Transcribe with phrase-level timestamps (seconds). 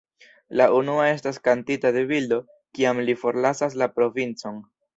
[0.59, 2.41] La unua estas kantita de Bildo
[2.79, 4.63] kiam li forlasas La Provincon.